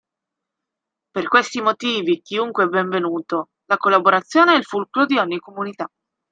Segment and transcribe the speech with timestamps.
[1.11, 5.87] Per questi motivi chiunque è il benvenuto: la collaborazione è il fulcro di ogni comunità.